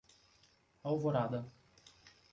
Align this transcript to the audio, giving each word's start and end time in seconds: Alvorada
Alvorada 0.83 1.45